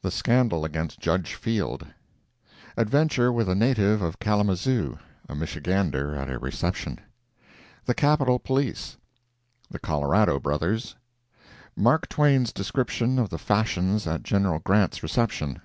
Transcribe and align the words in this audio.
The 0.00 0.10
Scandal 0.10 0.64
Against 0.64 1.00
Judge 1.00 1.34
Field. 1.34 1.86
Adventure 2.78 3.30
with 3.30 3.46
a 3.46 3.54
Native 3.54 4.00
of 4.00 4.18
Kalamazoo—A 4.18 5.34
Michigander 5.34 6.16
at 6.16 6.30
a 6.30 6.38
Reception. 6.38 6.98
The 7.84 7.92
Capitol 7.92 8.38
Police— 8.38 8.96
The 9.70 9.78
Colorado 9.78 10.40
Brothers— 10.40 10.94
Mark 11.76 12.08
Twain's 12.08 12.54
Description 12.54 13.18
of 13.18 13.28
the 13.28 13.36
Fashions 13.38 14.06
at 14.06 14.22
Gen. 14.22 14.60
Grant's 14.64 15.02
Reception. 15.02 15.60